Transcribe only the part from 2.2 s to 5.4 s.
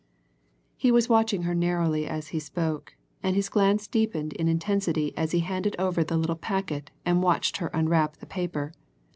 he spoke, and his glance deepened in intensity as